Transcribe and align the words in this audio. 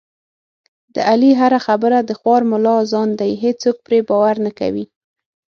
د 0.93 0.95
علي 1.09 1.31
هره 1.41 1.59
خبره 1.67 1.97
د 2.01 2.11
خوار 2.19 2.41
ملا 2.51 2.73
اذان 2.83 3.09
دی، 3.19 3.31
هېڅوک 3.43 3.77
پرې 3.85 3.99
باور 4.09 4.35
نه 4.45 4.51
کوي. 4.59 4.85